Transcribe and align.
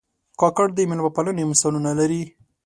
کاکړ 0.39 0.67
د 0.73 0.79
مېلمه 0.89 1.11
پالنې 1.15 1.43
مثالونه 1.51 1.91
لري. 1.99 2.23